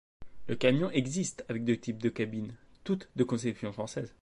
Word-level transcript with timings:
Le 0.47 0.55
camion 0.55 0.89
existe 0.89 1.45
avec 1.47 1.63
deux 1.63 1.77
types 1.77 2.01
de 2.01 2.09
cabine, 2.09 2.55
toutes 2.83 3.07
de 3.15 3.23
conception 3.23 3.71
française. 3.71 4.09